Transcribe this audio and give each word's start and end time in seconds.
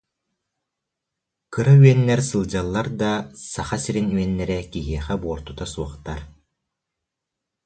Кыра 1.53 1.73
үөннэр 1.83 2.21
сылдьаллар 2.29 2.87
да, 3.01 3.11
Саха 3.51 3.77
сирин 3.83 4.07
үөннэрэ 4.15 4.59
киһиэхэ 4.71 5.15
буортута 5.23 5.65
суохтар 5.73 6.21